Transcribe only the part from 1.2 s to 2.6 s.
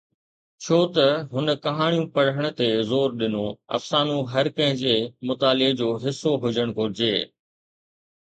هن ڪهاڻيون پڙهڻ